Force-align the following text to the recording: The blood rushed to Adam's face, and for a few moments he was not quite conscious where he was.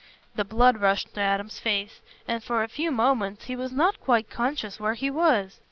The 0.33 0.43
blood 0.43 0.77
rushed 0.77 1.13
to 1.13 1.21
Adam's 1.21 1.59
face, 1.59 2.01
and 2.27 2.43
for 2.43 2.63
a 2.63 2.67
few 2.67 2.89
moments 2.89 3.43
he 3.43 3.55
was 3.55 3.71
not 3.71 3.99
quite 4.01 4.31
conscious 4.31 4.79
where 4.79 4.95
he 4.95 5.11
was. 5.11 5.59